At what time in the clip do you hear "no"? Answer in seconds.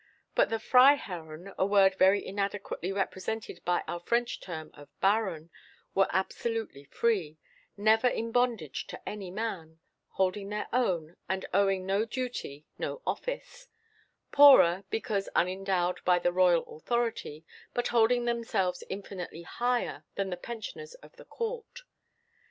11.85-12.03, 12.79-13.03